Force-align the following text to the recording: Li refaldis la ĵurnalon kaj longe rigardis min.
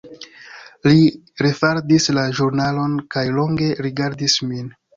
Li 0.89 1.03
refaldis 1.45 2.09
la 2.19 2.25
ĵurnalon 2.41 2.99
kaj 3.17 3.27
longe 3.39 3.71
rigardis 3.87 4.43
min. 4.51 4.77